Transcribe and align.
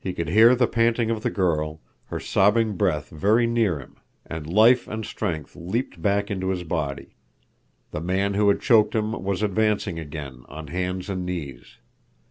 He 0.00 0.14
could 0.14 0.30
hear 0.30 0.54
the 0.54 0.66
panting 0.66 1.10
of 1.10 1.22
the 1.22 1.28
girl, 1.28 1.82
her 2.06 2.18
sobbing 2.18 2.74
breath 2.78 3.10
very 3.10 3.46
near 3.46 3.80
him, 3.80 3.96
and 4.24 4.46
life 4.50 4.88
and 4.88 5.04
strength 5.04 5.54
leaped 5.54 6.00
back 6.00 6.30
into 6.30 6.48
his 6.48 6.64
body. 6.64 7.16
The 7.90 8.00
man 8.00 8.32
who 8.32 8.48
had 8.48 8.62
choked 8.62 8.94
him 8.94 9.12
was 9.12 9.42
advancing 9.42 9.98
again, 9.98 10.44
on 10.48 10.68
hands 10.68 11.10
and 11.10 11.26
knees. 11.26 11.76